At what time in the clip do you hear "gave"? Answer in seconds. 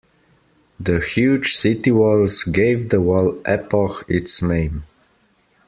2.43-2.89